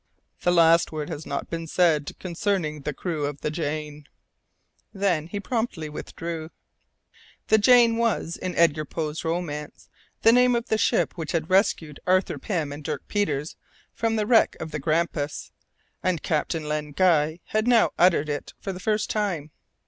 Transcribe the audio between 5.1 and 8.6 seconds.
he promptly withdrew. The Jane was, in